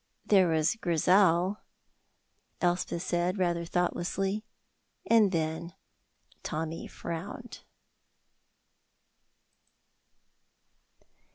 [0.25, 1.59] "There was Grizel,"
[2.59, 4.43] Elspeth said, rather thoughtlessly;
[5.05, 5.75] and then
[6.41, 7.59] Tommy frowned.